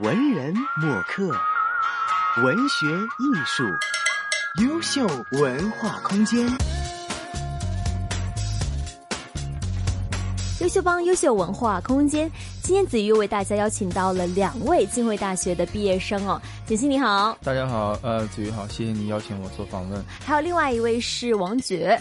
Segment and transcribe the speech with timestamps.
[0.00, 1.28] 文人墨客，
[2.42, 3.64] 文学艺术，
[4.64, 6.48] 优秀文化空间。
[10.62, 12.30] 优秀帮优秀文化空间，
[12.62, 20.02] 今天子瑜为大家邀请到了两位浸会大学的毕业生哦，简欣你好，大家好，呃，子瑜好，谢谢你邀请我做访问。
[20.24, 21.98] 还有另外一位是王珏，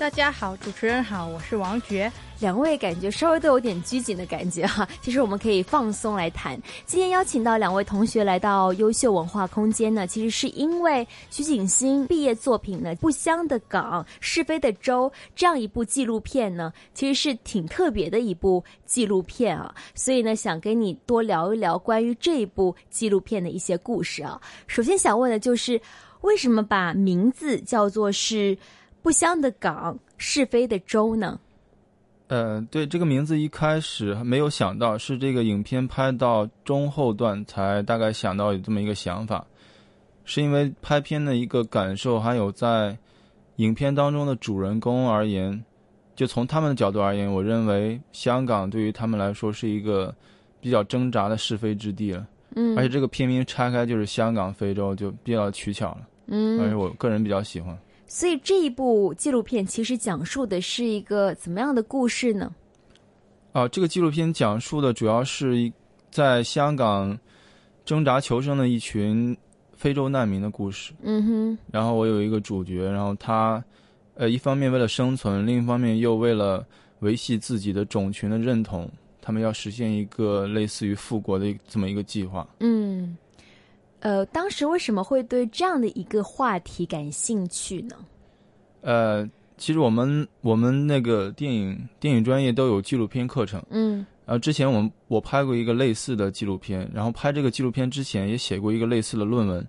[0.00, 2.10] 大家好，主持人好，我是王珏。
[2.38, 6.58] 两位感觉稍微都有点拘谨的感觉哈， 其实我们可以放松来谈。
[6.86, 15.06] 今天邀请到两位同学来到优秀文化空间呢，其实是因为徐景欣毕业作品呢《不香的港，是非的州》
[15.36, 24.40] 这样一部纪录片呢，其实是挺特别的一部纪录片啊，所以呢，想跟你多聊一聊关于这一部纪录片的一些故事啊。
[24.66, 25.78] 首先想问的就是，
[26.22, 28.56] 为什么把名字叫做是
[29.02, 31.38] 《不香的港，是非的舟》呢？
[32.28, 39.44] 呃，对这个名字一开始还没有想到，是这个影片拍到中后段才大概想到有这么一个想法，
[40.24, 42.96] 是因为拍片的一个感受，还有在
[43.56, 45.64] 影片当中的主人公而言，
[46.14, 50.14] 就从他们的角度而言，我认为香港对于他们来说是一个
[50.60, 52.24] 比较挣扎的是非之地了。
[52.54, 56.08] 嗯，而且这个片名拆开就是香港非洲，就比较取巧了。
[56.26, 57.76] 嗯，而且我个人比较喜欢。
[58.12, 62.52] 所以这一部纪录片其实讲述的是一个怎么样的故事呢？
[63.52, 65.72] 啊，这个纪录片讲述的主要是一
[66.10, 67.16] 在香港
[67.84, 69.36] 挣扎求生的一群
[69.74, 70.92] 非洲难民的故事。
[71.02, 71.58] 嗯哼。
[71.70, 73.62] 然后我有一个主角，然后他
[74.14, 76.66] 呃一方面为了生存，另一方面又为了
[76.98, 78.90] 维系自己的种群的认同，
[79.22, 82.44] 他们要实现一个类似于复国的这么一个计划。
[82.58, 82.89] 嗯。
[84.00, 87.96] 呃，当时为什么会对这样的一个话题感兴趣呢？
[88.80, 89.28] 呃，
[89.58, 99.66] 其实我们我们那个电影电影专业都有纪录片课程，嗯，然后之前我们我拍过一个类似的纪录片，然后拍这个纪录片之前也写过一个类似的论文，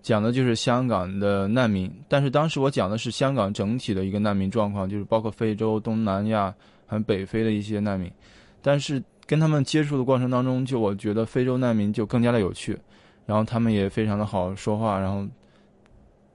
[0.00, 6.54] 讲的就是香港的难民，但是当时我讲的是香港整体的一个难民状况，就是包括非洲、东南亚
[6.86, 8.10] 还有北非的一些难民，
[8.62, 12.78] 但是跟他们接触的过程当中，就我觉得非洲难民就更加的有趣。
[13.26, 15.26] 然后他们也非常的好说话，然后，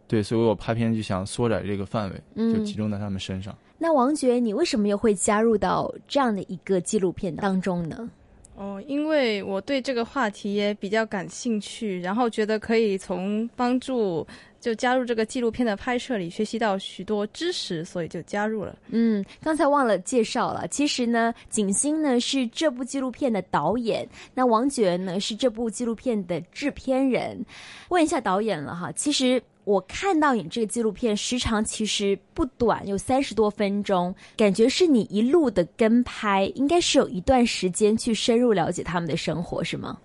[0.07, 3.55] 对，所以我拍片就想缩窄这个范围，就集中在他们身上。
[3.77, 8.09] 那王珏，你为什么又会加入到这样的一个纪录片当中呢？
[8.59, 14.27] 哦，因为我对这个话题也比较感兴趣，然后觉得可以从帮助。
[14.59, 18.77] 就加入这个纪录片的拍摄里，学习到许多知识，所以就加入了。
[18.89, 27.41] 嗯，刚才忘了介绍了，其实呢，景星呢是这部纪录片的导演，那王珏呢是这部纪录片的制片人。
[27.87, 39.95] 问一下导演了哈，其实我看到你这个纪录片时长其实不短，有三十多分钟，感觉是你一路的跟拍，应该是有一段时间去深入了解他们的生活，是吗？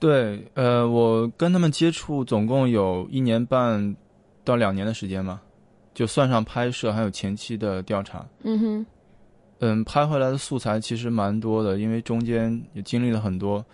[0.00, 3.96] 对，呃，我跟他们接触总共有一年半
[4.42, 5.40] 到两年的时间嘛，
[5.94, 8.26] 就算上拍摄还有前期的调查。
[8.42, 8.86] 嗯哼，
[9.60, 13.64] 嗯，拍回来的素材其实蛮多的，因为中间也经历了很多，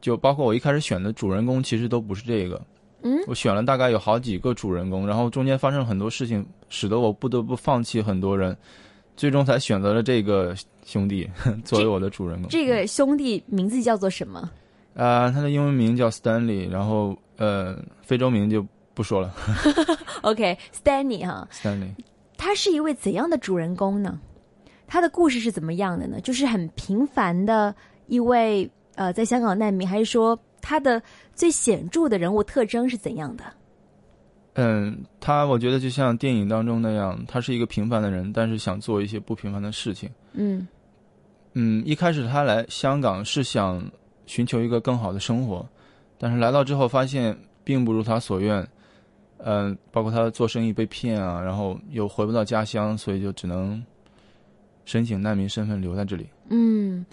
[0.00, 2.64] 就包括我一开始选的主人公其实都不是这个。
[3.02, 8.56] 嗯，我选了大概有好几个主人公，然后中间发生了很多事情，使得我不得不放弃很多人，
[9.16, 10.54] 最终才选择了这个
[10.84, 11.28] 兄弟
[11.64, 12.48] 作为我的主人公。
[12.48, 14.50] 这个兄弟名字叫做什么？
[14.94, 19.34] 啊，他的英文名叫 Stanley，然后呃，非洲名就不说了。
[20.22, 21.94] OK，Stanley 哈，Stanley，
[22.36, 24.20] 他是一位怎样的主人公呢？
[24.86, 26.20] 他的故事是怎么样的呢？
[26.20, 27.74] 就是很平凡的
[28.06, 31.02] 一位呃，在香港难民，还是说他的
[31.34, 33.44] 最显著的人物特征是怎样的？
[34.54, 40.08] 嗯，他我觉得就像电影当中那样，他是一个平凡的人，但是想做一些不平凡的事情。
[40.32, 40.66] 嗯
[41.52, 43.84] 嗯，一开始他来香港是想。
[44.24, 45.68] 寻求一个更好的生活，
[46.16, 48.66] 但是来到之后发现并不如他所愿，
[49.38, 53.84] 嗯，包括他做生意被骗啊，然后又回不到家乡，所以就只能
[54.84, 56.26] 申请难民身份留在这里。
[56.48, 57.04] 嗯，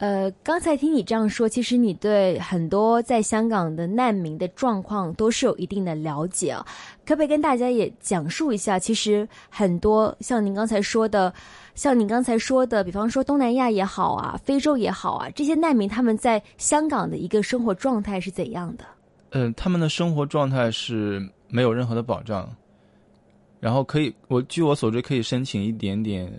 [0.00, 6.66] 呃，刚才听你这样说，其实你对很多在香港的难民的状况都是有一定的了解啊，
[7.04, 8.78] 可不可以跟大家也讲述一下？
[8.78, 11.32] 其实很多像您刚才说的。
[11.76, 18.84] 像您刚才说的，比方说东南亚也好啊，非洲也好啊，这些难民他们在香港的一个生活状态是怎样的？
[19.30, 22.46] 嗯，他们的生活状态是没有任何的保障，
[23.60, 26.30] 然后可以，我据我所知可以申请一点点，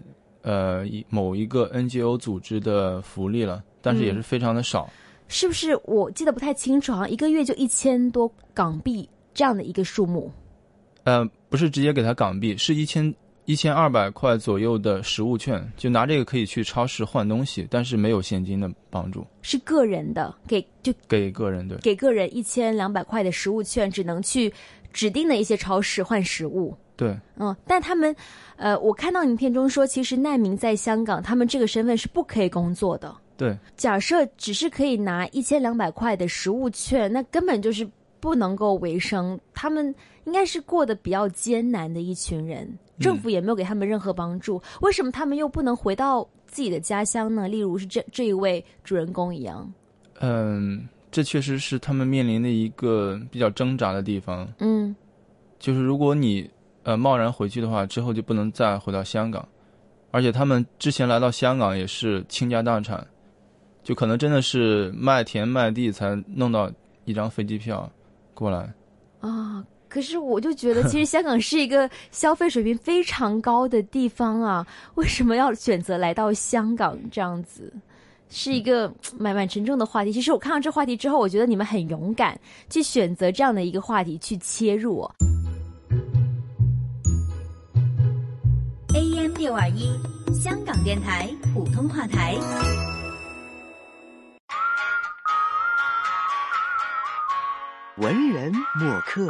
[0.42, 4.90] 呃，某一个 NGO 组织的福利了，但是也是非常的少。
[5.28, 5.80] 是不是？
[5.86, 10.32] 我记得不太清楚，好像一个月就一千多港币这样的一个数目。
[11.04, 13.14] 呃，不是直接给他港币，是一千。
[13.46, 21.76] 一千二百块左右的实物券，就拿这个可以去超市换东西，但是没有现金的帮助，是个人的，给就给个人对。
[21.80, 24.54] 给个人一千两百块的实物券，只能去
[24.94, 26.78] 指定的一些超市换食物。
[27.02, 28.16] 对，嗯，但他们，
[28.58, 33.12] 呃，我看到影片中说，其实难民在香港，他们这个身份是不可以工作的。
[33.36, 37.90] 对，假设只是可以拿一千两百块的食物券，那根本就是
[38.20, 39.40] 不能够为生。
[39.52, 39.96] 他们
[40.26, 44.62] 应该是过得比较艰难的一群人，政府也没有给他们任何帮助。
[44.82, 47.48] 为什么他们又不能回到自己的家乡呢？
[47.48, 49.68] 例如是这这一位主人公一样。
[50.20, 54.48] 嗯，这确实是他们面临的一个比较挣扎的地方。
[54.60, 54.96] 嗯，
[55.58, 56.48] 就是如果你
[56.84, 59.48] 呃贸然回去的话，之后就不能再回到香港，
[60.12, 63.06] 而且他们之前来到香港也是倾家荡产。
[63.84, 66.72] 就可能真的是卖田卖地才弄到
[67.04, 67.90] 一张飞机票
[68.36, 68.72] 过来
[69.22, 69.66] 啊！
[69.90, 77.74] 可是我就觉得，其实香港是一个消费水平非常高的地方啊，为什么要选择来到香港这样子？
[78.30, 80.14] 是一个蛮蛮沉重的话题。
[80.14, 82.40] 其实我看到这话题之后，我觉得你们很勇敢，
[82.70, 85.10] 去选择这样的一个话题去切入。
[89.22, 89.96] M 六二一，
[90.34, 92.36] 香港电台普通话台。
[97.98, 99.28] 文人墨客，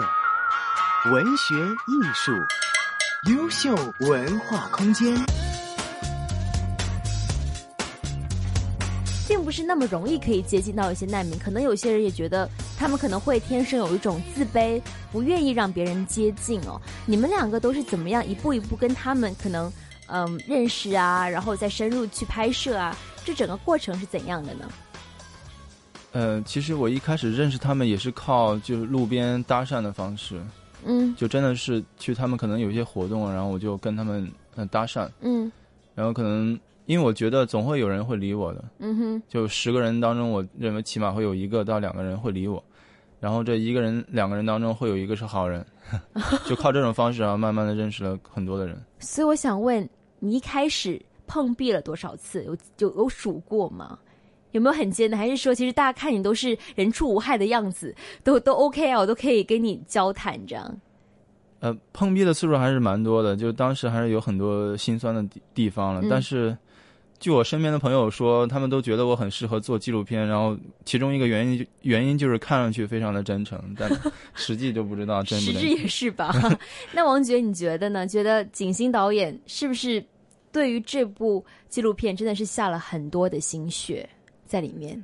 [1.12, 2.32] 文学艺术，
[3.30, 3.76] 优秀
[4.08, 5.14] 文化空间，
[9.42, 11.36] 并不是那么容易可以接近到一些难民。
[11.40, 12.48] 可能有些人也觉得，
[12.78, 14.80] 他们可能会天生有一种自卑，
[15.12, 16.80] 不愿意让别人接近哦。
[17.08, 19.74] 你们两个都是怎么样一步一步跟他们可能
[20.06, 22.96] 嗯认识啊，然后再深入去拍摄啊？
[23.26, 24.70] 这整个过程是怎样的呢？
[26.12, 30.40] 呃，其实我一开始认识他们也是靠就是路边搭讪的方式，
[30.86, 35.52] 嗯，就真的是去他们可能有一些活动，然后我就跟他们嗯搭讪，嗯，
[35.96, 42.64] 然后可能因为我觉得总会有人会理我的，嗯哼，就十个人当中，我认为起码会有一个到两个人会理我，
[43.20, 45.66] 然后这一个人两个人当中会有一个是好人，
[46.46, 48.76] 就靠这种方式，然后慢慢的认识了很多的人。
[49.00, 49.88] 所以我想问
[50.20, 52.44] 你，一开始碰壁了多少次？
[52.44, 53.98] 有有有数过吗？
[54.52, 55.18] 有没有很艰难？
[55.18, 60.78] 还是说，其实大家看你都是人畜无害的样子，都都 OK 啊，我都可以跟你交谈这样。
[61.62, 66.02] 呃，碰壁的次数还是蛮多的，就当时还是有很多心酸的地地方了。
[66.10, 66.58] 但是，
[67.22, 70.28] 据我身边的朋友说，他们都觉得我很适合做纪录片。
[70.28, 73.88] 然后，其中一个原因原因就是看上去非常的真诚，但
[74.34, 75.54] 实际就不知道真不真。
[75.54, 76.34] 实质也是吧？
[76.92, 78.08] 那王觉，你觉得呢？
[78.08, 80.04] 觉得景星导演是不是
[80.52, 84.10] 对于这部纪录片真的是下了很多的心血？
[84.48, 85.02] 在里面，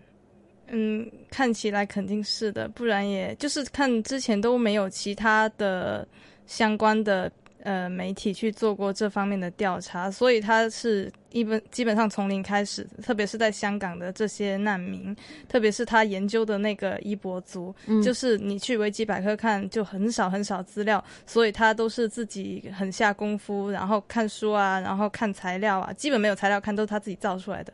[0.70, 6.06] 嗯，看起来肯定是的，不然也就是看之前都没有其他的
[6.48, 7.32] 相关的
[7.68, 15.14] 呃媒体去做过这方面的调查，所以他是一本基本上从零开始，特别是在香港的这些难民，
[15.50, 27.74] 特别是他研究的那个伊博族，就是你去维基百科看就很少很少资料，所以他都是自己很下功夫，然后看书啊，然后看材料啊，基本没有材料看，都是他自己造出来的。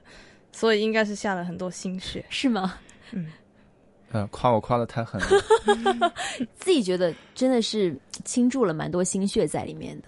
[0.51, 2.79] 所以应该是下了很多心血，是吗？
[3.11, 3.25] 嗯，
[4.13, 6.13] 呃，夸我夸的太狠了，
[6.55, 10.07] 自己觉得真的是倾注了蛮多心血在里面的。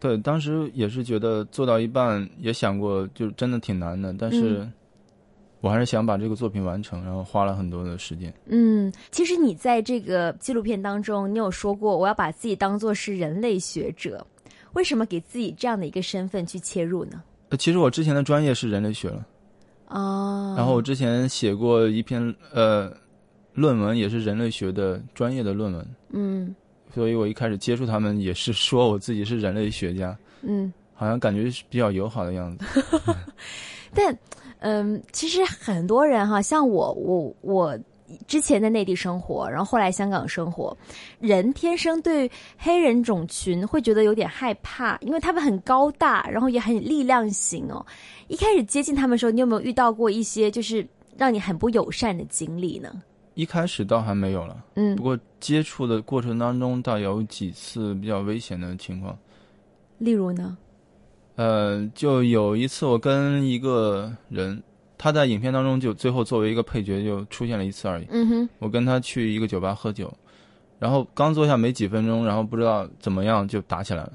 [0.00, 4.68] 对，当时也是觉得做到一半也想过，就真的挺难的，但是
[5.60, 8.34] 我还是想把这个作品完成，然后花了很多的时间。
[8.46, 14.26] 嗯，其实你在这个纪录片当中，你有说过我要把自己当做是人类学者，
[14.72, 17.22] 为什么给自己这样的一个身份去切入呢？
[17.50, 19.24] 呃，其实我之前的专业是人类学了。
[19.88, 22.92] 哦，然后我之前写过一篇呃
[23.54, 25.86] 论文，也是人类学的专业的论文。
[26.10, 26.54] 嗯，
[26.92, 30.16] 所以我一开始接触他们也是说我自己是人类学家。
[30.42, 32.66] 嗯，好像感觉是比较友好的样子。
[33.94, 34.16] 但
[34.58, 37.78] 嗯，其实很多人哈，像我，我我。
[38.28, 40.76] 之前在内地生活，然后后来香港生活，
[41.20, 47.84] 人天生对黑人种群会觉得有点害怕，因为他们很高大，然后也很力量型哦。
[48.28, 53.02] 一开始接近他们的时候，你有没有遇到过一些就是让你很不友善的经历呢？
[53.34, 59.16] 一开始倒还没有了，嗯，不过接触的过程当中倒有几次比较危险的情况。
[59.98, 60.56] 例如呢？
[61.36, 64.62] 呃，就有一次我跟一个人。
[64.96, 68.06] 他在影片当中就最后作为一个配角就出现了一次而已。
[68.08, 70.10] 嗯哼，我跟他去一个酒吧喝酒，
[70.78, 74.12] 然后刚坐下没几分钟，然后不知道怎么样就打起来了。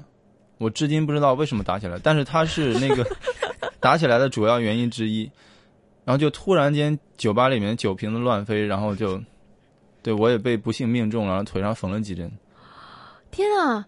[0.58, 3.06] 我至今不知道为什么打起来，但是他是那个
[3.78, 5.30] 打起来的主要原因之一。
[6.10, 9.16] 然后就突然间酒吧里面酒瓶子乱飞，然后就
[10.02, 12.28] 对我也被不幸命中，然后腿上缝了几针。
[13.30, 13.86] 天啊！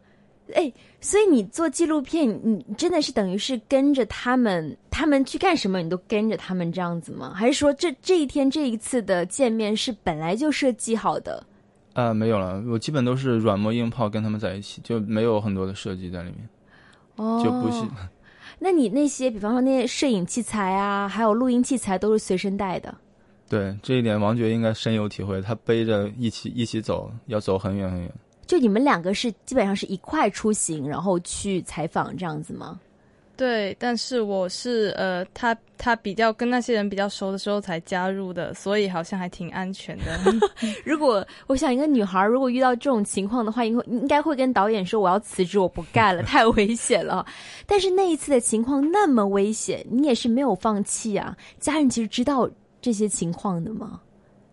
[0.54, 7.32] 哎，所以你做纪录片，你真的是等于是跟着他们，他们去干什么，你都跟着他们这样子吗？
[7.34, 11.44] 还是说这这一天这一次的见面是本来就设计好的？
[11.94, 16.48] 啊、没有了，我基本都是软磨硬泡跟他们在一起，就没有很多的设计在里面，
[17.16, 17.82] 哦，就不是。
[18.64, 22.94] 那你那些，比方说那些摄影器材啊，还有录音器材，都是随身带的。
[23.48, 25.42] 对这一点，王珏应该深有体会。
[25.42, 28.08] 他背着一起一起走，要走很远很远。
[28.46, 32.78] 就你们两个是基本上是一块出行，然后去采访这样子吗？
[33.36, 40.04] 对，但是我是呃，他他比较跟那些人比较熟的时候才加入的，所以好像还挺安全的。
[40.84, 47.26] 如果我想一个女孩，如果遇到这种情况的话，应该应该会跟导演说我要辞职，我不干了，太危险了。
[47.66, 51.36] 但是那一次的情况那么危险，你也是没有放弃啊。
[51.58, 52.48] 家人其实知道
[52.80, 54.00] 这些情况的吗？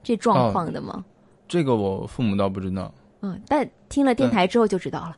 [0.02, 1.04] 这状况的吗？
[1.48, 2.92] 这个我父母倒不知道。
[3.22, 5.18] 嗯，但听了电台之后就知道了。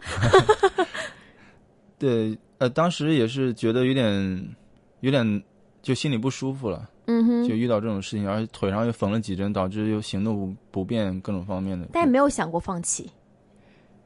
[2.00, 4.56] 对，呃，当时也是觉得有点，
[5.00, 5.44] 有点
[5.82, 11.88] 就心里不舒服了，嗯哼，就遇到这种事情，而且腿上又缝了几针，导致又行动不不便，各种方面的。
[11.92, 13.10] 但也没有想过放弃，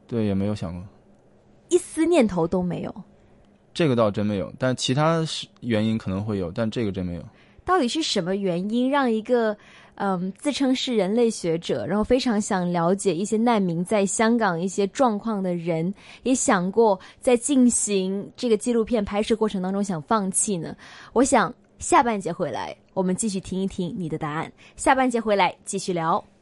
[0.08, 0.82] 对，也没有想过，
[1.68, 2.96] 一丝念头都没有。
[3.74, 5.22] 这个倒真没有，但其他
[5.60, 7.26] 原因可能会有，但这个真没有。
[7.66, 9.58] 到底是什么原因让一个
[9.96, 20.75] 嗯自称是人类学者，然后非常想了解一些难民在香港一些状况的人，也想过在进行这个纪录片拍摄过程当中想放弃呢？
[21.14, 24.52] 我想下半节回来，我们继续听一听你的答案。
[24.75, 26.25] 下半节回来继续聊。